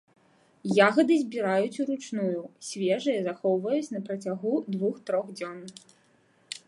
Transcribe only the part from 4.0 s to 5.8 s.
працягу двух-трох дзён.